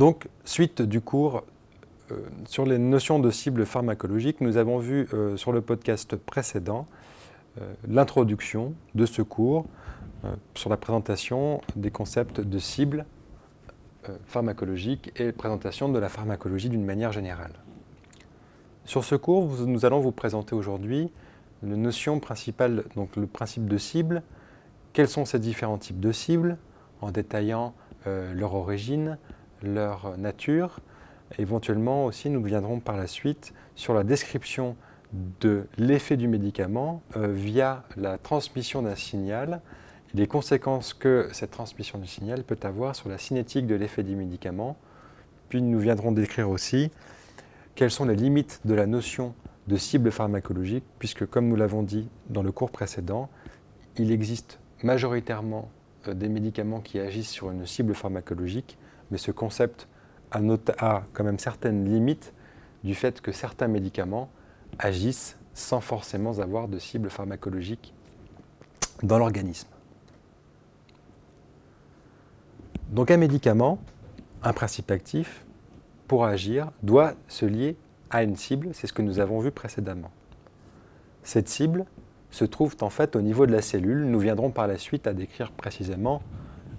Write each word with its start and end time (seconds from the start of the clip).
Donc, 0.00 0.28
suite 0.46 0.80
du 0.80 1.02
cours 1.02 1.44
euh, 2.10 2.20
sur 2.46 2.64
les 2.64 2.78
notions 2.78 3.18
de 3.18 3.30
cibles 3.30 3.66
pharmacologiques, 3.66 4.40
nous 4.40 4.56
avons 4.56 4.78
vu 4.78 5.06
euh, 5.12 5.36
sur 5.36 5.52
le 5.52 5.60
podcast 5.60 6.16
précédent 6.16 6.86
euh, 7.60 7.74
l'introduction 7.86 8.72
de 8.94 9.04
ce 9.04 9.20
cours 9.20 9.66
sur 10.54 10.70
la 10.70 10.78
présentation 10.78 11.60
des 11.76 11.90
concepts 11.90 12.40
de 12.40 12.58
cibles 12.58 13.04
pharmacologiques 14.24 15.12
et 15.16 15.32
présentation 15.32 15.90
de 15.90 15.98
la 15.98 16.08
pharmacologie 16.08 16.70
d'une 16.70 16.84
manière 16.84 17.12
générale. 17.12 17.52
Sur 18.86 19.04
ce 19.04 19.16
cours, 19.16 19.50
nous 19.66 19.84
allons 19.84 20.00
vous 20.00 20.12
présenter 20.12 20.54
aujourd'hui 20.54 21.10
donc 21.62 23.16
le 23.16 23.26
principe 23.26 23.66
de 23.66 23.78
cible, 23.78 24.22
quels 24.92 25.08
sont 25.08 25.24
ces 25.24 25.38
différents 25.38 25.78
types 25.78 26.00
de 26.00 26.12
cibles, 26.12 26.58
en 27.00 27.10
détaillant 27.10 27.72
leur 28.04 28.54
origine, 28.54 29.16
leur 29.62 30.16
nature. 30.18 30.80
Éventuellement 31.38 32.06
aussi, 32.06 32.30
nous 32.30 32.42
viendrons 32.42 32.80
par 32.80 32.96
la 32.96 33.06
suite 33.06 33.52
sur 33.74 33.94
la 33.94 34.04
description 34.04 34.76
de 35.40 35.66
l'effet 35.76 36.16
du 36.16 36.28
médicament 36.28 37.02
euh, 37.16 37.28
via 37.28 37.84
la 37.96 38.18
transmission 38.18 38.82
d'un 38.82 38.94
signal 38.94 39.60
et 40.14 40.18
les 40.18 40.26
conséquences 40.26 40.94
que 40.94 41.28
cette 41.32 41.50
transmission 41.50 41.98
du 41.98 42.06
signal 42.06 42.44
peut 42.44 42.58
avoir 42.62 42.94
sur 42.94 43.08
la 43.08 43.18
cinétique 43.18 43.66
de 43.66 43.74
l'effet 43.74 44.02
du 44.02 44.16
médicament. 44.16 44.76
Puis 45.48 45.62
nous 45.62 45.78
viendrons 45.78 46.12
décrire 46.12 46.48
aussi 46.48 46.90
quelles 47.74 47.90
sont 47.90 48.04
les 48.04 48.16
limites 48.16 48.60
de 48.64 48.74
la 48.74 48.86
notion 48.86 49.34
de 49.66 49.76
cible 49.76 50.10
pharmacologique, 50.10 50.84
puisque 50.98 51.26
comme 51.26 51.48
nous 51.48 51.56
l'avons 51.56 51.82
dit 51.82 52.08
dans 52.28 52.42
le 52.42 52.52
cours 52.52 52.70
précédent, 52.70 53.28
il 53.96 54.10
existe 54.12 54.58
majoritairement 54.82 55.70
euh, 56.08 56.14
des 56.14 56.28
médicaments 56.28 56.80
qui 56.80 56.98
agissent 56.98 57.30
sur 57.30 57.50
une 57.50 57.66
cible 57.66 57.94
pharmacologique, 57.94 58.78
mais 59.10 59.18
ce 59.18 59.30
concept 59.30 59.88
a, 60.30 61.02
quand 61.12 61.24
même 61.24 61.38
certaines 61.38 61.84
limites 61.84 62.32
du 62.84 62.94
fait 62.94 63.20
que 63.20 63.32
certains 63.32 63.68
médicaments 63.68 64.30
agissent 64.78 65.38
sans 65.54 65.80
forcément 65.80 66.38
avoir 66.38 66.68
de 66.68 66.78
cible 66.78 67.10
pharmacologique 67.10 67.92
dans 69.02 69.18
l'organisme. 69.18 69.68
Donc 72.90 73.10
un 73.10 73.16
médicament, 73.16 73.78
un 74.42 74.52
principe 74.52 74.90
actif, 74.90 75.44
pour 76.08 76.24
agir, 76.24 76.70
doit 76.82 77.14
se 77.28 77.46
lier 77.46 77.76
à 78.10 78.22
une 78.22 78.36
cible, 78.36 78.70
c'est 78.72 78.86
ce 78.86 78.92
que 78.92 79.02
nous 79.02 79.20
avons 79.20 79.38
vu 79.38 79.50
précédemment. 79.50 80.10
Cette 81.22 81.48
cible 81.48 81.84
se 82.30 82.44
trouve 82.44 82.76
en 82.80 82.90
fait 82.90 83.16
au 83.16 83.22
niveau 83.22 83.46
de 83.46 83.52
la 83.52 83.62
cellule. 83.62 84.04
Nous 84.06 84.18
viendrons 84.18 84.50
par 84.50 84.66
la 84.66 84.78
suite 84.78 85.06
à 85.06 85.12
décrire 85.12 85.52
précisément 85.52 86.22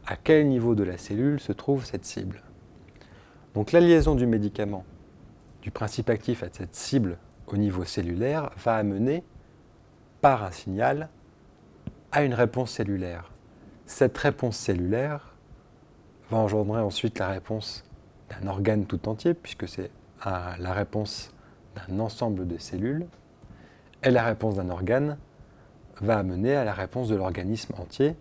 à 0.05 0.15
quel 0.15 0.47
niveau 0.47 0.75
de 0.75 0.83
la 0.83 0.97
cellule 0.97 1.39
se 1.39 1.51
trouve 1.51 1.85
cette 1.85 2.05
cible. 2.05 2.41
Donc 3.53 3.71
la 3.71 3.79
liaison 3.79 4.15
du 4.15 4.25
médicament, 4.25 4.85
du 5.61 5.71
principe 5.71 6.09
actif 6.09 6.43
à 6.43 6.47
cette 6.51 6.75
cible 6.75 7.17
au 7.47 7.57
niveau 7.57 7.83
cellulaire, 7.83 8.51
va 8.63 8.75
amener 8.75 9.23
par 10.21 10.43
un 10.43 10.51
signal 10.51 11.09
à 12.11 12.23
une 12.23 12.33
réponse 12.33 12.71
cellulaire. 12.71 13.31
Cette 13.85 14.17
réponse 14.17 14.57
cellulaire 14.57 15.35
va 16.29 16.37
engendrer 16.37 16.81
ensuite 16.81 17.19
la 17.19 17.27
réponse 17.27 17.83
d'un 18.29 18.47
organe 18.47 18.85
tout 18.85 19.09
entier, 19.09 19.33
puisque 19.33 19.67
c'est 19.67 19.91
la 20.25 20.73
réponse 20.73 21.33
d'un 21.75 21.99
ensemble 21.99 22.47
de 22.47 22.57
cellules, 22.57 23.05
et 24.03 24.11
la 24.11 24.23
réponse 24.23 24.55
d'un 24.55 24.69
organe 24.69 25.17
va 25.99 26.17
amener 26.17 26.55
à 26.55 26.63
la 26.63 26.73
réponse 26.73 27.09
de 27.09 27.15
l'organisme 27.15 27.73
entier. 27.77 28.15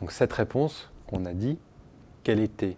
Donc 0.00 0.10
cette 0.10 0.32
réponse, 0.32 0.90
qu'on 1.08 1.24
a 1.24 1.34
dit, 1.34 1.58
qu'elle 2.22 2.40
était 2.40 2.76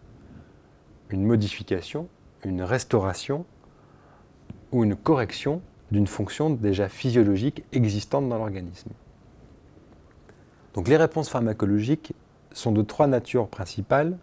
une 1.10 1.24
modification, 1.24 2.08
une 2.44 2.62
restauration 2.62 3.44
ou 4.72 4.84
une 4.84 4.96
correction 4.96 5.60
d'une 5.90 6.06
fonction 6.06 6.50
déjà 6.50 6.88
physiologique 6.88 7.64
existante 7.72 8.28
dans 8.28 8.38
l'organisme. 8.38 8.90
Donc 10.74 10.86
les 10.86 10.96
réponses 10.96 11.28
pharmacologiques 11.28 12.14
sont 12.52 12.72
de 12.72 12.82
trois 12.82 13.08
natures 13.08 13.48
principales. 13.48 14.16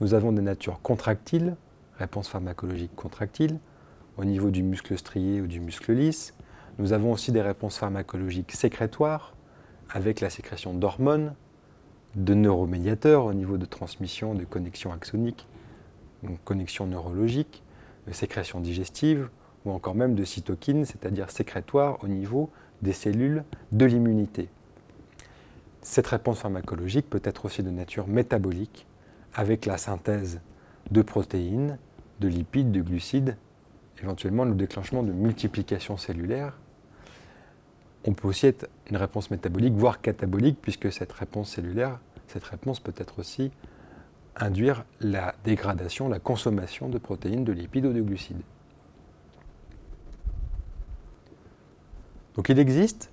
Nous 0.00 0.14
avons 0.14 0.32
des 0.32 0.42
natures 0.42 0.80
contractiles, 0.80 1.56
réponses 1.98 2.28
pharmacologiques 2.28 2.96
contractiles, 2.96 3.58
au 4.16 4.24
niveau 4.24 4.50
du 4.50 4.62
muscle 4.62 4.96
strié 4.96 5.40
ou 5.40 5.46
du 5.46 5.60
muscle 5.60 5.92
lisse. 5.92 6.34
Nous 6.78 6.94
avons 6.94 7.12
aussi 7.12 7.32
des 7.32 7.42
réponses 7.42 7.76
pharmacologiques 7.76 8.52
sécrétoires, 8.52 9.34
avec 9.90 10.20
la 10.20 10.30
sécrétion 10.30 10.72
d'hormones, 10.72 11.34
de 12.14 12.34
neuromédiateurs 12.34 13.24
au 13.24 13.32
niveau 13.32 13.56
de 13.56 13.64
transmission 13.64 14.34
de 14.34 14.44
connexions 14.44 14.92
axoniques, 14.92 15.46
donc 16.22 16.42
connexion 16.44 16.86
neurologique, 16.86 17.62
de 18.06 18.12
sécrétion 18.12 18.60
digestive, 18.60 19.28
ou 19.64 19.70
encore 19.70 19.94
même 19.94 20.14
de 20.14 20.24
cytokines, 20.24 20.84
c'est-à-dire 20.84 21.30
sécrétoires 21.30 22.02
au 22.02 22.08
niveau 22.08 22.50
des 22.82 22.92
cellules 22.92 23.44
de 23.70 23.84
l'immunité. 23.84 24.48
Cette 25.82 26.06
réponse 26.06 26.38
pharmacologique 26.40 27.08
peut 27.08 27.22
être 27.24 27.44
aussi 27.44 27.62
de 27.62 27.70
nature 27.70 28.06
métabolique, 28.06 28.86
avec 29.34 29.66
la 29.66 29.78
synthèse 29.78 30.40
de 30.90 31.02
protéines, 31.02 31.78
de 32.20 32.28
lipides, 32.28 32.70
de 32.70 32.82
glucides, 32.82 33.36
éventuellement 34.02 34.44
le 34.44 34.54
déclenchement 34.54 35.02
de 35.02 35.12
multiplication 35.12 35.96
cellulaire. 35.96 36.58
On 38.04 38.12
peut 38.12 38.28
aussi 38.28 38.46
être 38.46 38.68
une 38.90 38.96
réponse 38.96 39.30
métabolique, 39.30 39.74
voire 39.74 40.00
catabolique, 40.00 40.58
puisque 40.60 40.92
cette 40.92 41.12
réponse 41.12 41.50
cellulaire, 41.50 42.00
cette 42.26 42.44
réponse 42.44 42.80
peut 42.80 42.94
être 42.96 43.18
aussi 43.18 43.52
induire 44.36 44.84
la 45.00 45.34
dégradation, 45.44 46.08
la 46.08 46.18
consommation 46.18 46.88
de 46.88 46.98
protéines, 46.98 47.44
de 47.44 47.52
lipides 47.52 47.86
ou 47.86 47.92
de 47.92 48.00
glucides. 48.00 48.42
Donc 52.34 52.48
il 52.48 52.58
existe 52.58 53.10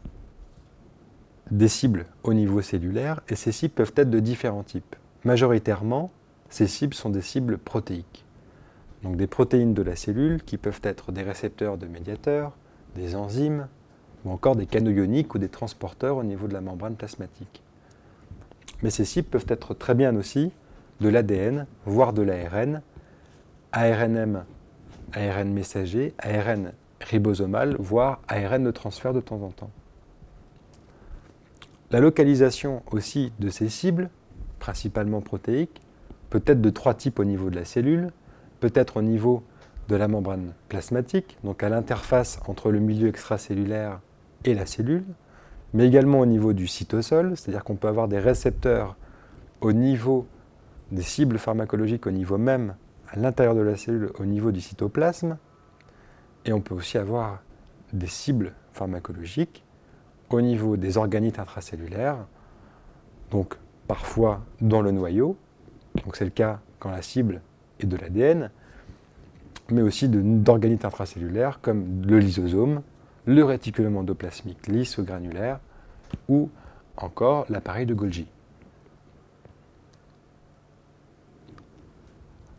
des 1.52 1.68
cibles 1.68 2.06
au 2.24 2.34
niveau 2.34 2.62
cellulaire 2.62 3.22
et 3.28 3.36
ces 3.36 3.52
cibles 3.52 3.74
peuvent 3.74 3.94
être 3.96 4.10
de 4.10 4.20
différents 4.20 4.64
types. 4.64 4.96
Majoritairement, 5.26 6.12
ces 6.50 6.68
cibles 6.68 6.94
sont 6.94 7.10
des 7.10 7.22
cibles 7.22 7.58
protéiques. 7.58 8.26
Donc 9.04 9.18
des 9.18 9.28
protéines 9.28 9.74
de 9.74 9.82
la 9.82 9.96
cellule 9.96 10.44
qui 10.44 10.58
peuvent 10.58 10.82
être 10.84 11.12
des 11.12 11.24
récepteurs 11.24 11.78
de 11.78 11.86
médiateurs, 11.86 12.56
des 12.96 13.16
enzymes 13.16 13.68
ou 14.26 14.32
encore 14.32 14.56
des 14.56 14.66
canaux 14.66 14.92
ioniques 14.92 15.34
ou 15.36 15.38
des 15.38 15.50
transporteurs 15.50 16.18
au 16.18 16.24
niveau 16.24 16.48
de 16.48 16.54
la 16.54 16.62
membrane 16.62 16.96
plasmatique. 16.96 17.62
Mais 18.82 18.90
ces 18.90 19.06
cibles 19.06 19.28
peuvent 19.28 19.46
être 19.50 19.74
très 19.74 19.96
bien 19.96 20.16
aussi 20.16 20.52
de 21.02 21.10
l'ADN, 21.10 21.66
voire 21.86 22.14
de 22.14 22.22
l'ARN, 22.22 22.82
ARNM, 23.72 24.44
ARN 25.14 25.54
messager, 25.54 26.14
ARN 26.20 26.74
ribosomal, 27.02 27.76
voire 27.80 28.22
ARN 28.28 28.64
de 28.64 28.72
transfert 28.72 29.14
de 29.14 29.22
temps 29.22 29.42
en 29.42 29.50
temps. 29.50 29.72
La 31.92 32.00
localisation 32.00 32.84
aussi 32.92 33.32
de 33.40 33.50
ces 33.50 33.70
cibles, 33.70 34.10
principalement 34.60 35.22
protéiques, 35.22 35.82
peut 36.30 36.44
être 36.46 36.62
de 36.62 36.70
trois 36.70 36.94
types 36.94 37.20
au 37.20 37.26
niveau 37.26 37.50
de 37.50 37.56
la 37.56 37.66
cellule, 37.66 38.12
peut 38.60 38.72
être 38.76 38.98
au 38.98 39.02
niveau 39.02 39.44
de 39.88 39.96
la 39.96 40.08
membrane 40.08 40.54
plasmatique, 40.68 41.38
donc 41.44 41.64
à 41.64 41.70
l'interface 41.70 42.40
entre 42.48 42.72
le 42.72 42.80
milieu 42.80 43.08
extracellulaire 43.08 44.02
et 44.46 44.54
la 44.54 44.66
cellule, 44.66 45.06
mais 45.74 45.88
également 45.88 46.20
au 46.20 46.26
niveau 46.26 46.54
du 46.54 46.68
cytosol, 46.68 47.36
c'est-à-dire 47.36 47.64
qu'on 47.64 47.76
peut 47.76 47.88
avoir 47.88 48.08
des 48.08 48.20
récepteurs 48.20 48.96
au 49.62 49.72
niveau 49.74 50.26
des 50.92 51.02
cibles 51.02 51.38
pharmacologiques 51.38 52.08
au 52.08 52.12
niveau 52.12 52.38
même, 52.38 52.76
à 53.12 53.18
l'intérieur 53.18 53.56
de 53.56 53.62
la 53.62 53.76
cellule, 53.76 54.12
au 54.20 54.26
niveau 54.26 54.52
du 54.52 54.62
cytoplasme. 54.62 55.38
Et 56.46 56.54
on 56.54 56.62
peut 56.62 56.76
aussi 56.76 56.98
avoir 56.98 57.42
des 57.94 58.08
cibles 58.08 58.54
pharmacologiques 58.74 59.64
au 60.30 60.42
niveau 60.42 60.78
des 60.78 60.98
organites 60.98 61.40
intracellulaires, 61.40 62.18
donc 63.32 63.56
parfois 63.88 64.42
dans 64.62 64.82
le 64.82 64.92
noyau, 64.92 65.38
donc 66.04 66.16
c'est 66.16 66.26
le 66.26 66.32
cas 66.32 66.60
quand 66.78 66.92
la 66.92 67.02
cible 67.02 67.42
est 67.80 67.88
de 67.88 67.98
l'ADN, 67.98 68.52
mais 69.72 69.82
aussi 69.82 70.08
d'organites 70.08 70.86
intracellulaires 70.86 71.60
comme 71.62 72.04
le 72.06 72.20
lysosome, 72.20 72.82
le 73.30 73.44
réticulum 73.44 73.96
endoplasmique 73.96 74.66
lisse 74.66 74.98
ou 74.98 75.04
granulaire, 75.04 75.60
ou 76.28 76.50
encore 76.98 77.46
l'appareil 77.48 77.86
de 77.86 77.94
Golgi. 77.94 78.26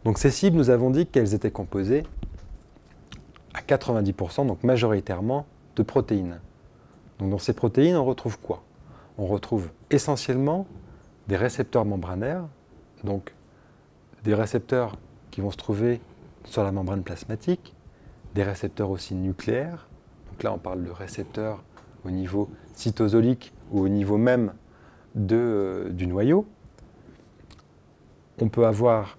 Donc 0.05 0.19
ces 0.19 0.31
cibles, 0.31 0.57
nous 0.57 0.71
avons 0.71 0.91
dit 0.91 1.09
qu'elles 1.09 1.35
étaient 1.35 1.51
composées 1.51 2.05
à 3.53 3.63
90%, 3.63 4.47
donc 4.47 4.63
majoritairement, 4.63 5.45
de 5.75 5.83
protéines. 5.83 6.39
Donc 7.19 7.31
dans 7.31 7.39
ces 7.39 7.53
protéines, 7.53 7.97
on 7.97 8.05
retrouve 8.05 8.39
quoi? 8.39 8.63
On 9.19 9.27
retrouve 9.27 9.71
essentiellement 9.91 10.69
des 11.27 11.37
récepteurs 11.37 11.85
membranaires, 11.85 12.45
donc 13.03 13.35
des 14.23 14.35
récepteurs 14.35 14.97
qui 15.33 15.41
vont 15.41 15.51
se 15.51 15.57
trouver 15.57 16.01
sur 16.45 16.63
la 16.63 16.71
membrane 16.71 17.03
plasmatique, 17.03 17.75
des 18.37 18.45
récepteurs 18.45 18.91
aussi 18.91 19.17
nucléaires. 19.17 19.89
Là, 20.43 20.53
on 20.53 20.59
parle 20.59 20.85
de 20.85 20.91
récepteurs 20.91 21.63
au 22.05 22.11
niveau 22.11 22.49
cytosolique 22.73 23.53
ou 23.71 23.81
au 23.81 23.89
niveau 23.89 24.17
même 24.17 24.55
euh, 25.33 25.91
du 25.91 26.07
noyau. 26.07 26.47
On 28.41 28.49
peut 28.49 28.67
avoir 28.67 29.19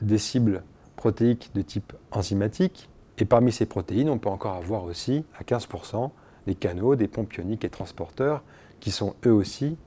des 0.00 0.18
cibles 0.18 0.64
protéiques 0.96 1.50
de 1.54 1.62
type 1.62 1.92
enzymatique. 2.10 2.88
Et 3.18 3.24
parmi 3.24 3.52
ces 3.52 3.66
protéines, 3.66 4.10
on 4.10 4.18
peut 4.18 4.28
encore 4.28 4.54
avoir 4.54 4.84
aussi 4.84 5.24
à 5.38 5.44
15% 5.44 6.10
des 6.46 6.54
canaux, 6.56 6.96
des 6.96 7.06
pompes 7.06 7.32
ioniques 7.36 7.64
et 7.64 7.70
transporteurs 7.70 8.42
qui 8.80 8.90
sont 8.90 9.14
eux 9.24 9.32
aussi 9.32 9.78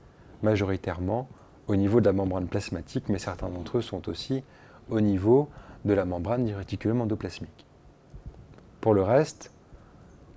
majoritairement 0.42 1.28
au 1.66 1.76
niveau 1.76 2.00
de 2.00 2.06
la 2.06 2.12
membrane 2.12 2.48
plasmatique, 2.48 3.08
mais 3.10 3.18
certains 3.18 3.50
d'entre 3.50 3.78
eux 3.78 3.82
sont 3.82 4.08
aussi 4.08 4.42
au 4.88 5.00
niveau 5.00 5.50
de 5.84 5.92
la 5.92 6.06
membrane 6.06 6.46
du 6.46 6.54
réticulum 6.54 7.02
endoplasmique. 7.02 7.66
Pour 8.80 8.94
le 8.94 9.02
reste, 9.02 9.52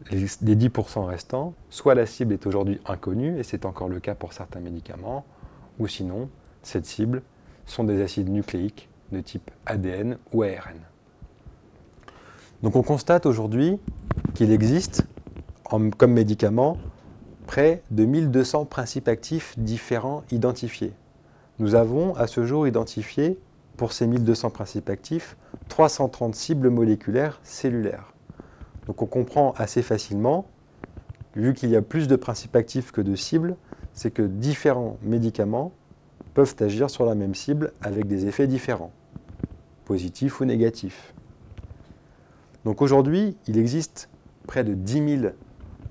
les 0.09 0.55
10% 0.55 1.05
restants, 1.05 1.53
soit 1.69 1.95
la 1.95 2.05
cible 2.05 2.33
est 2.33 2.47
aujourd'hui 2.47 2.79
inconnue, 2.85 3.39
et 3.39 3.43
c'est 3.43 3.65
encore 3.65 3.87
le 3.87 3.99
cas 3.99 4.15
pour 4.15 4.33
certains 4.33 4.59
médicaments, 4.59 5.25
ou 5.79 5.87
sinon, 5.87 6.29
cette 6.63 6.85
cible 6.85 7.21
sont 7.65 7.83
des 7.83 8.01
acides 8.01 8.29
nucléiques 8.29 8.89
de 9.11 9.21
type 9.21 9.51
ADN 9.65 10.17
ou 10.33 10.43
ARN. 10.43 10.79
Donc 12.63 12.75
on 12.75 12.83
constate 12.83 13.25
aujourd'hui 13.25 13.79
qu'il 14.33 14.51
existe, 14.51 15.05
comme 15.63 16.13
médicament, 16.13 16.77
près 17.47 17.83
de 17.91 18.05
1200 18.05 18.65
principes 18.65 19.07
actifs 19.07 19.57
différents 19.57 20.23
identifiés. 20.31 20.93
Nous 21.59 21.75
avons 21.75 22.15
à 22.15 22.27
ce 22.27 22.45
jour 22.45 22.67
identifié, 22.67 23.39
pour 23.77 23.93
ces 23.93 24.07
1200 24.07 24.51
principes 24.51 24.89
actifs, 24.89 25.37
330 25.69 26.35
cibles 26.35 26.69
moléculaires 26.69 27.39
cellulaires. 27.43 28.10
Donc 28.87 29.01
on 29.01 29.05
comprend 29.05 29.53
assez 29.57 29.81
facilement, 29.81 30.45
vu 31.35 31.53
qu'il 31.53 31.69
y 31.69 31.75
a 31.75 31.81
plus 31.81 32.07
de 32.07 32.15
principes 32.15 32.55
actifs 32.55 32.91
que 32.91 33.01
de 33.01 33.15
cibles, 33.15 33.55
c'est 33.93 34.11
que 34.11 34.21
différents 34.21 34.97
médicaments 35.01 35.71
peuvent 36.33 36.55
agir 36.59 36.89
sur 36.89 37.05
la 37.05 37.15
même 37.15 37.35
cible 37.35 37.73
avec 37.81 38.07
des 38.07 38.25
effets 38.25 38.47
différents, 38.47 38.91
positifs 39.85 40.39
ou 40.39 40.45
négatifs. 40.45 41.13
Donc 42.65 42.81
aujourd'hui, 42.81 43.35
il 43.47 43.57
existe 43.57 44.09
près 44.47 44.63
de 44.63 44.73
10 44.73 45.19
000 45.21 45.33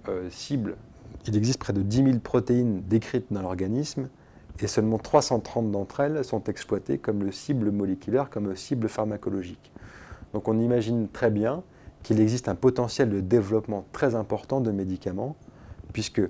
euh, 0.08 0.28
cibles, 0.30 0.76
il 1.26 1.36
existe 1.36 1.58
près 1.58 1.72
de 1.72 1.82
10 1.82 1.96
000 2.04 2.18
protéines 2.18 2.82
décrites 2.82 3.26
dans 3.30 3.42
l'organisme 3.42 4.08
et 4.60 4.66
seulement 4.66 4.98
330 4.98 5.70
d'entre 5.70 6.00
elles 6.00 6.24
sont 6.24 6.44
exploitées 6.44 6.98
comme 6.98 7.22
le 7.22 7.32
cible 7.32 7.70
moléculaire, 7.70 8.30
comme 8.30 8.48
le 8.48 8.56
cible 8.56 8.88
pharmacologique. 8.88 9.72
Donc 10.32 10.48
on 10.48 10.58
imagine 10.58 11.08
très 11.08 11.30
bien 11.30 11.62
qu'il 12.02 12.20
existe 12.20 12.48
un 12.48 12.54
potentiel 12.54 13.10
de 13.10 13.20
développement 13.20 13.84
très 13.92 14.14
important 14.14 14.60
de 14.60 14.70
médicaments, 14.70 15.36
puisque 15.92 16.22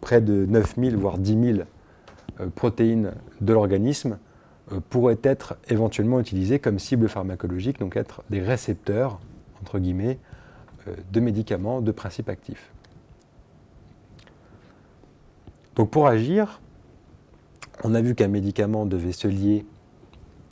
près 0.00 0.20
de 0.20 0.46
9000, 0.46 0.96
voire 0.96 1.18
10 1.18 1.54
000 1.54 1.58
euh, 2.40 2.48
protéines 2.54 3.12
de 3.40 3.52
l'organisme 3.52 4.18
euh, 4.72 4.80
pourraient 4.90 5.18
être 5.22 5.56
éventuellement 5.68 6.20
utilisées 6.20 6.58
comme 6.58 6.78
cible 6.78 7.08
pharmacologique, 7.08 7.78
donc 7.78 7.96
être 7.96 8.22
des 8.30 8.40
récepteurs, 8.40 9.18
entre 9.60 9.78
guillemets, 9.78 10.18
euh, 10.86 10.94
de 11.12 11.20
médicaments 11.20 11.80
de 11.80 11.92
principe 11.92 12.28
actif. 12.28 12.72
Donc 15.74 15.90
pour 15.90 16.06
agir, 16.06 16.60
on 17.84 17.94
a 17.94 18.00
vu 18.00 18.14
qu'un 18.14 18.28
médicament 18.28 18.84
devait 18.84 19.12
se 19.12 19.28
lier, 19.28 19.64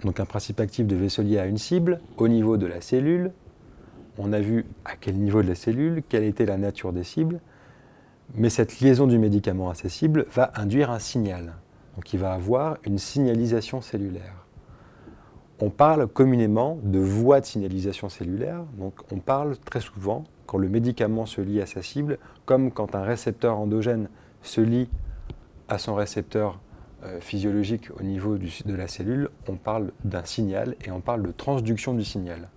donc 0.04 0.20
un 0.20 0.24
principe 0.24 0.60
actif 0.60 0.86
devait 0.86 1.08
se 1.08 1.20
lier 1.20 1.38
à 1.38 1.46
une 1.46 1.58
cible 1.58 2.00
au 2.16 2.28
niveau 2.28 2.56
de 2.56 2.66
la 2.66 2.80
cellule, 2.80 3.32
on 4.18 4.32
a 4.32 4.40
vu 4.40 4.66
à 4.84 4.96
quel 4.96 5.16
niveau 5.16 5.42
de 5.42 5.48
la 5.48 5.54
cellule, 5.54 6.02
quelle 6.08 6.24
était 6.24 6.46
la 6.46 6.56
nature 6.56 6.92
des 6.92 7.04
cibles, 7.04 7.40
mais 8.34 8.50
cette 8.50 8.80
liaison 8.80 9.06
du 9.06 9.18
médicament 9.18 9.70
à 9.70 9.74
ces 9.74 9.88
cibles 9.88 10.26
va 10.32 10.50
induire 10.56 10.90
un 10.90 10.98
signal. 10.98 11.54
Donc 11.94 12.12
il 12.12 12.18
va 12.18 12.32
avoir 12.32 12.76
une 12.84 12.98
signalisation 12.98 13.80
cellulaire. 13.80 14.46
On 15.60 15.70
parle 15.70 16.06
communément 16.06 16.78
de 16.82 16.98
voie 16.98 17.40
de 17.40 17.46
signalisation 17.46 18.08
cellulaire, 18.08 18.62
donc 18.78 18.94
on 19.10 19.18
parle 19.18 19.56
très 19.56 19.80
souvent, 19.80 20.24
quand 20.46 20.58
le 20.58 20.68
médicament 20.68 21.24
se 21.24 21.40
lie 21.40 21.62
à 21.62 21.66
sa 21.66 21.82
cible, 21.82 22.18
comme 22.44 22.70
quand 22.70 22.94
un 22.94 23.02
récepteur 23.02 23.58
endogène 23.58 24.08
se 24.42 24.60
lie 24.60 24.88
à 25.68 25.78
son 25.78 25.94
récepteur 25.94 26.60
euh, 27.04 27.20
physiologique 27.20 27.88
au 27.98 28.02
niveau 28.02 28.36
de 28.36 28.74
la 28.74 28.86
cellule, 28.86 29.30
on 29.48 29.56
parle 29.56 29.92
d'un 30.04 30.24
signal 30.24 30.76
et 30.84 30.90
on 30.90 31.00
parle 31.00 31.22
de 31.22 31.32
transduction 31.32 31.94
du 31.94 32.04
signal. 32.04 32.48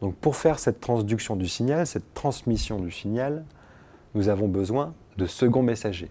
Donc 0.00 0.14
pour 0.16 0.36
faire 0.36 0.58
cette 0.58 0.80
transduction 0.80 1.36
du 1.36 1.48
signal, 1.48 1.86
cette 1.86 2.14
transmission 2.14 2.78
du 2.78 2.90
signal, 2.90 3.44
nous 4.14 4.28
avons 4.28 4.48
besoin 4.48 4.94
de 5.16 5.26
seconds 5.26 5.62
messagers. 5.62 6.10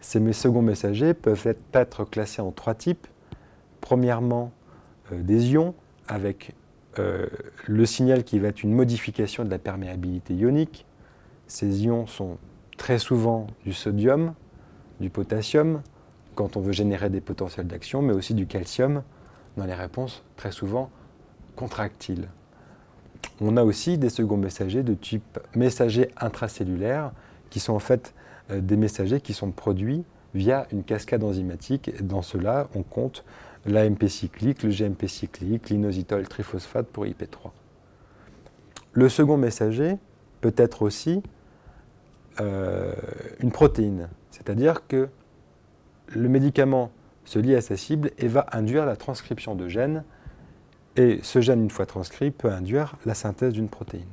Ces 0.00 0.32
seconds 0.32 0.62
messagers 0.62 1.14
peuvent 1.14 1.54
être 1.72 2.04
classés 2.04 2.42
en 2.42 2.52
trois 2.52 2.74
types. 2.74 3.06
Premièrement, 3.80 4.52
euh, 5.12 5.22
des 5.22 5.52
ions 5.52 5.74
avec 6.08 6.54
euh, 6.98 7.26
le 7.66 7.86
signal 7.86 8.24
qui 8.24 8.38
va 8.38 8.48
être 8.48 8.62
une 8.62 8.72
modification 8.72 9.44
de 9.44 9.50
la 9.50 9.58
perméabilité 9.58 10.34
ionique. 10.34 10.86
Ces 11.46 11.84
ions 11.84 12.06
sont 12.06 12.38
très 12.76 12.98
souvent 12.98 13.46
du 13.64 13.72
sodium, 13.72 14.34
du 15.00 15.10
potassium, 15.10 15.82
quand 16.34 16.56
on 16.56 16.60
veut 16.60 16.72
générer 16.72 17.10
des 17.10 17.20
potentiels 17.20 17.66
d'action, 17.66 18.02
mais 18.02 18.12
aussi 18.12 18.34
du 18.34 18.46
calcium 18.46 19.02
dans 19.56 19.64
les 19.64 19.74
réponses 19.74 20.22
très 20.36 20.52
souvent 20.52 20.90
contractiles. 21.54 22.28
On 23.40 23.56
a 23.56 23.64
aussi 23.64 23.98
des 23.98 24.08
seconds 24.08 24.36
messagers 24.36 24.82
de 24.82 24.94
type 24.94 25.38
messager 25.54 26.10
intracellulaire, 26.16 27.12
qui 27.50 27.60
sont 27.60 27.74
en 27.74 27.78
fait 27.78 28.14
euh, 28.50 28.60
des 28.60 28.76
messagers 28.76 29.20
qui 29.20 29.34
sont 29.34 29.50
produits 29.50 30.04
via 30.34 30.66
une 30.72 30.84
cascade 30.84 31.22
enzymatique. 31.22 32.04
dans 32.06 32.22
cela, 32.22 32.68
on 32.74 32.82
compte 32.82 33.24
l'AMP 33.66 34.08
cyclique, 34.08 34.62
le 34.62 34.70
GMP 34.70 35.06
cyclique, 35.06 35.70
l'inositol 35.70 36.26
triphosphate 36.28 36.86
pour 36.86 37.04
IP3. 37.04 37.50
Le 38.92 39.08
second 39.08 39.36
messager 39.36 39.96
peut 40.40 40.54
être 40.56 40.82
aussi 40.82 41.22
euh, 42.40 42.94
une 43.40 43.50
protéine, 43.50 44.08
c'est-à-dire 44.30 44.86
que 44.86 45.08
le 46.08 46.28
médicament 46.28 46.90
se 47.24 47.38
lie 47.38 47.54
à 47.54 47.60
sa 47.60 47.76
cible 47.76 48.10
et 48.18 48.28
va 48.28 48.46
induire 48.52 48.86
la 48.86 48.96
transcription 48.96 49.54
de 49.54 49.68
gènes 49.68 50.04
et 50.96 51.20
ce 51.22 51.40
gène, 51.40 51.62
une 51.62 51.70
fois 51.70 51.86
transcrit, 51.86 52.30
peut 52.30 52.50
induire 52.50 52.96
la 53.04 53.14
synthèse 53.14 53.52
d'une 53.52 53.68
protéine. 53.68 54.04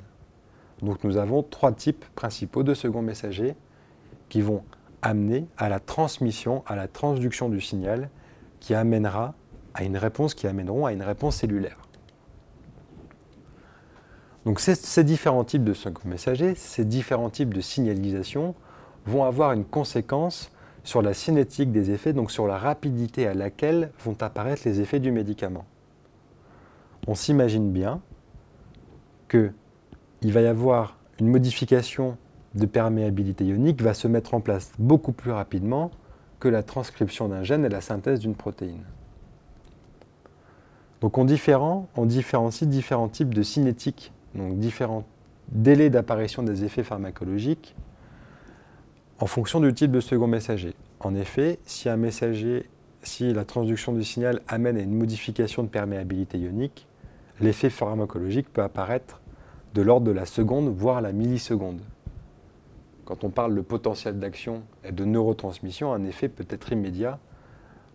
Donc 0.81 1.03
nous 1.03 1.17
avons 1.17 1.41
trois 1.43 1.71
types 1.71 2.05
principaux 2.13 2.63
de 2.63 2.73
second 2.73 3.01
messagers 3.01 3.55
qui 4.27 4.41
vont 4.41 4.63
amener 5.01 5.45
à 5.57 5.69
la 5.69 5.79
transmission, 5.79 6.63
à 6.67 6.75
la 6.75 6.87
transduction 6.87 7.47
du 7.49 7.61
signal 7.61 8.09
qui 8.59 8.73
amènera 8.73 9.33
à 9.73 9.83
une 9.83 9.97
réponse, 9.97 10.33
qui 10.33 10.45
amèneront 10.45 10.85
à 10.85 10.93
une 10.93 11.01
réponse 11.01 11.37
cellulaire. 11.37 11.77
Donc 14.45 14.59
ces, 14.59 15.03
différents 15.05 15.45
types 15.45 15.63
de 15.63 15.73
second 15.73 16.07
messagers, 16.07 16.53
ces 16.55 16.83
différents 16.83 17.29
types 17.29 17.53
de 17.53 17.61
signalisation 17.61 18.55
vont 19.05 19.23
avoir 19.23 19.53
une 19.53 19.63
conséquence 19.63 20.51
sur 20.83 21.01
la 21.01 21.13
cinétique 21.13 21.71
des 21.71 21.91
effets, 21.91 22.11
donc 22.11 22.29
sur 22.29 22.45
la 22.45 22.57
rapidité 22.57 23.25
à 23.25 23.33
laquelle 23.33 23.91
vont 24.03 24.17
apparaître 24.19 24.63
les 24.65 24.81
effets 24.81 24.99
du 24.99 25.11
médicament 25.11 25.65
on 27.07 27.15
s'imagine 27.15 27.71
bien 27.71 28.01
qu'il 29.29 29.51
va 30.23 30.41
y 30.41 30.47
avoir 30.47 30.97
une 31.19 31.27
modification 31.27 32.17
de 32.55 32.65
perméabilité 32.65 33.45
ionique 33.45 33.81
va 33.81 33.93
se 33.93 34.07
mettre 34.07 34.33
en 34.33 34.41
place 34.41 34.71
beaucoup 34.77 35.11
plus 35.11 35.31
rapidement 35.31 35.91
que 36.39 36.47
la 36.47 36.63
transcription 36.63 37.29
d'un 37.29 37.43
gène 37.43 37.65
et 37.65 37.69
la 37.69 37.81
synthèse 37.81 38.19
d'une 38.19 38.35
protéine. 38.35 38.83
Donc 41.01 41.17
on, 41.17 41.25
différencie 41.25 42.69
différents 42.69 43.09
types 43.09 43.33
de 43.33 43.43
cinétiques, 43.43 44.13
donc 44.35 44.57
différents 44.59 45.03
délais 45.49 45.89
d'apparition 45.89 46.43
des 46.43 46.63
effets 46.63 46.83
pharmacologiques 46.83 47.75
en 49.19 49.25
fonction 49.25 49.59
du 49.59 49.73
type 49.73 49.91
de 49.91 49.99
second 49.99 50.27
messager. 50.27 50.75
En 51.01 51.13
effet, 51.15 51.59
si 51.65 51.89
un 51.89 51.97
messager, 51.97 52.69
si 53.03 53.33
la 53.33 53.43
transduction 53.43 53.91
du 53.91 54.03
signal 54.03 54.41
amène 54.47 54.77
à 54.77 54.81
une 54.81 54.95
modification 54.95 55.63
de 55.63 55.67
perméabilité 55.67 56.37
ionique, 56.37 56.87
l'effet 57.39 57.69
pharmacologique 57.69 58.51
peut 58.51 58.61
apparaître 58.61 59.21
de 59.73 59.81
l'ordre 59.81 60.05
de 60.05 60.11
la 60.11 60.25
seconde, 60.25 60.69
voire 60.69 61.01
la 61.01 61.11
milliseconde. 61.11 61.81
Quand 63.05 63.23
on 63.23 63.29
parle 63.29 63.55
de 63.55 63.61
potentiel 63.61 64.19
d'action 64.19 64.63
et 64.83 64.91
de 64.91 65.03
neurotransmission, 65.03 65.93
un 65.93 66.03
effet 66.05 66.29
peut 66.29 66.45
être 66.49 66.71
immédiat, 66.71 67.19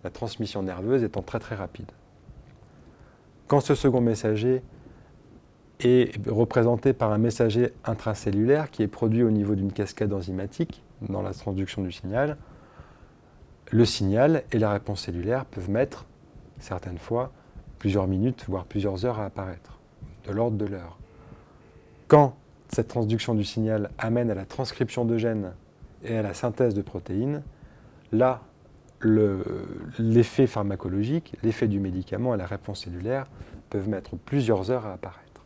la 0.04 0.10
transmission 0.10 0.62
nerveuse 0.62 1.02
étant 1.02 1.22
très 1.22 1.38
très 1.38 1.54
rapide. 1.54 1.90
Quand 3.46 3.60
ce 3.60 3.74
second 3.74 4.00
messager 4.00 4.62
est 5.80 6.28
représenté 6.28 6.92
par 6.92 7.12
un 7.12 7.18
messager 7.18 7.72
intracellulaire 7.84 8.70
qui 8.70 8.82
est 8.82 8.88
produit 8.88 9.22
au 9.22 9.30
niveau 9.30 9.54
d'une 9.54 9.72
cascade 9.72 10.12
enzymatique 10.12 10.82
dans 11.08 11.22
la 11.22 11.32
transduction 11.32 11.82
du 11.82 11.92
signal, 11.92 12.36
le 13.70 13.84
signal 13.84 14.44
et 14.52 14.58
la 14.58 14.72
réponse 14.72 15.02
cellulaire 15.02 15.44
peuvent 15.44 15.70
mettre, 15.70 16.06
certaines 16.58 16.98
fois, 16.98 17.32
plusieurs 17.78 18.06
minutes, 18.06 18.44
voire 18.48 18.64
plusieurs 18.64 19.04
heures 19.04 19.20
à 19.20 19.26
apparaître, 19.26 19.78
de 20.26 20.32
l'ordre 20.32 20.56
de 20.56 20.66
l'heure. 20.66 20.98
Quand 22.08 22.36
cette 22.68 22.88
transduction 22.88 23.34
du 23.34 23.44
signal 23.44 23.90
amène 23.98 24.30
à 24.30 24.34
la 24.34 24.44
transcription 24.44 25.04
de 25.04 25.16
gènes 25.16 25.52
et 26.04 26.16
à 26.16 26.22
la 26.22 26.34
synthèse 26.34 26.74
de 26.74 26.82
protéines, 26.82 27.42
là, 28.12 28.42
l'effet 29.98 30.46
pharmacologique, 30.46 31.34
l'effet 31.42 31.68
du 31.68 31.80
médicament 31.80 32.34
et 32.34 32.38
la 32.38 32.46
réponse 32.46 32.84
cellulaire 32.84 33.26
peuvent 33.70 33.88
mettre 33.88 34.16
plusieurs 34.16 34.70
heures 34.70 34.86
à 34.86 34.94
apparaître. 34.94 35.44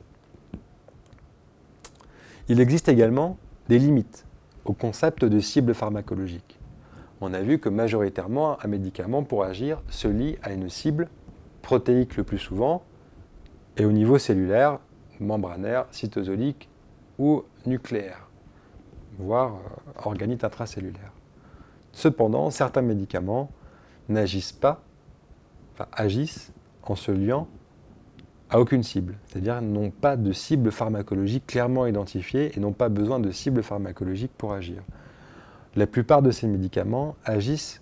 Il 2.49 2.61
existe 2.61 2.89
également 2.89 3.39
des 3.69 3.79
limites 3.79 4.25
au 4.65 4.73
concept 4.73 5.25
de 5.25 5.41
cible 5.41 5.75
pharmacologique. 5.75 6.59
On 7.21 7.35
a 7.35 7.41
vu 7.41 7.59
que 7.59 7.69
majoritairement, 7.69 8.59
un 8.65 8.69
médicament 8.69 9.23
pour 9.23 9.45
agir 9.45 9.81
se 9.89 10.09
lie 10.09 10.37
à 10.43 10.53
une 10.53 10.69
cible 10.69 11.09
protéique 11.63 12.17
le 12.17 12.25
plus 12.25 12.39
souvent, 12.39 12.83
et 13.77 13.85
au 13.85 13.93
niveau 13.93 14.19
cellulaire, 14.19 14.79
membranaire, 15.21 15.87
cytosolique 15.91 16.69
ou 17.19 17.45
nucléaire, 17.65 18.29
voire 19.19 19.55
euh, 19.55 20.01
organite 20.05 20.45
intracellulaire. 20.45 21.13
Cependant, 21.93 22.51
certains 22.51 22.83
médicaments 22.83 23.51
n'agissent 24.09 24.53
pas, 24.53 24.83
enfin 25.75 25.87
agissent 25.93 26.53
en 26.83 26.97
se 26.97 27.13
liant 27.13 27.49
à 28.51 28.61
aucune 28.61 28.83
cible, 28.83 29.17
c'est-à-dire 29.27 29.63
n'ont 29.63 29.91
pas 29.91 30.17
de 30.17 30.33
cible 30.33 30.71
pharmacologique 30.71 31.47
clairement 31.47 31.87
identifiée 31.87 32.53
et 32.55 32.61
n'ont 32.61 32.73
pas 32.73 32.91
besoin 32.91 33.19
de 33.19 33.31
cible 33.31 33.63
pharmacologique 33.63 34.33
pour 34.37 34.53
agir. 34.53 34.83
La 35.75 35.87
plupart 35.87 36.21
de 36.21 36.31
ces 36.31 36.47
médicaments 36.47 37.17
agissent 37.25 37.81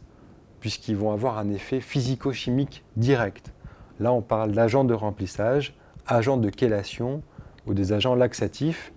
puisqu'ils 0.61 0.97
vont 0.97 1.11
avoir 1.11 1.39
un 1.39 1.49
effet 1.49 1.81
physico-chimique 1.81 2.85
direct. 2.97 3.53
Là, 4.01 4.13
on 4.13 4.23
parle 4.23 4.53
d'agents 4.53 4.85
de 4.85 4.95
remplissage, 4.95 5.75
agents 6.07 6.39
de 6.39 6.51
chélation 6.51 7.23
ou 7.67 7.75
des 7.75 7.93
agents 7.93 8.15
laxatifs 8.15 8.93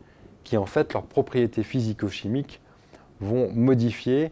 qui, 0.46 0.56
en 0.58 0.66
fait, 0.66 0.94
leurs 0.94 1.04
propriétés 1.04 1.64
physico-chimiques 1.64 2.62
vont 3.20 3.52
modifier 3.52 4.32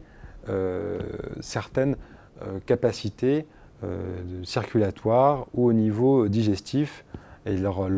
euh, 0.49 0.99
certaines 1.41 1.97
euh, 2.41 2.59
capacités 2.65 3.45
euh, 3.83 4.43
circulatoires 4.43 5.47
ou 5.53 5.65
au 5.65 5.73
niveau 5.73 6.27
digestif 6.29 7.03
et 7.45 7.57
leur, 7.57 7.89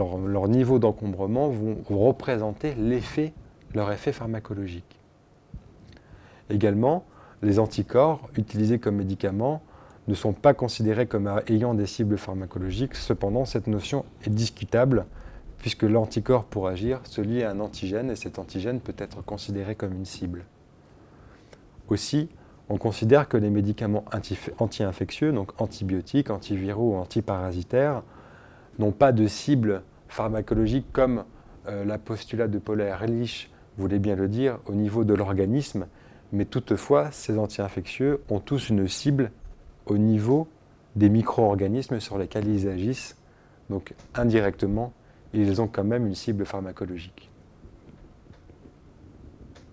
niveau 0.47 0.79
d'encombrement 0.79 1.49
vont 1.49 1.77
représenter 1.89 2.75
leur 3.73 3.91
effet 3.91 4.11
pharmacologique. 4.11 4.99
Également, 6.49 7.05
les 7.41 7.59
anticorps 7.59 8.29
utilisés 8.37 8.79
comme 8.79 8.95
médicaments 8.95 9.61
ne 10.07 10.13
sont 10.15 10.33
pas 10.33 10.53
considérés 10.53 11.07
comme 11.07 11.41
ayant 11.47 11.73
des 11.73 11.85
cibles 11.85 12.17
pharmacologiques. 12.17 12.95
Cependant, 12.95 13.45
cette 13.45 13.67
notion 13.67 14.05
est 14.25 14.29
discutable 14.29 15.05
puisque 15.59 15.83
l'anticorps 15.83 16.43
pour 16.43 16.67
agir 16.67 16.99
se 17.05 17.21
lie 17.21 17.41
à 17.41 17.51
un 17.51 17.61
antigène 17.61 18.11
et 18.11 18.17
cet 18.17 18.37
antigène 18.37 18.81
peut 18.81 18.95
être 18.97 19.23
considéré 19.23 19.75
comme 19.75 19.93
une 19.93 20.05
cible. 20.05 20.43
Aussi, 21.87 22.27
on 22.69 22.77
considère 22.77 23.29
que 23.29 23.37
les 23.37 23.49
médicaments 23.49 24.03
anti-infectieux, 24.59 25.31
donc 25.31 25.61
antibiotiques, 25.61 26.29
antiviraux 26.29 26.93
ou 26.93 26.95
antiparasitaires, 26.95 28.03
n'ont 28.79 28.91
pas 28.91 29.11
de 29.11 29.27
cible 29.27 29.83
pharmacologique 30.09 30.85
comme 30.91 31.23
euh, 31.67 31.85
la 31.85 31.97
postulate 31.97 32.51
de 32.51 32.59
Paul 32.59 32.81
Ehrlich 32.81 33.49
voulait 33.77 33.99
bien 33.99 34.15
le 34.15 34.27
dire 34.27 34.59
au 34.65 34.73
niveau 34.73 35.03
de 35.03 35.13
l'organisme, 35.13 35.87
mais 36.31 36.45
toutefois 36.45 37.11
ces 37.11 37.37
anti-infectieux 37.37 38.21
ont 38.29 38.39
tous 38.39 38.69
une 38.69 38.87
cible 38.87 39.31
au 39.85 39.97
niveau 39.97 40.47
des 40.95 41.09
micro-organismes 41.09 41.99
sur 41.99 42.17
lesquels 42.17 42.47
ils 42.47 42.67
agissent, 42.67 43.17
donc 43.69 43.93
indirectement, 44.13 44.93
ils 45.33 45.61
ont 45.61 45.67
quand 45.67 45.83
même 45.83 46.05
une 46.05 46.15
cible 46.15 46.45
pharmacologique. 46.45 47.29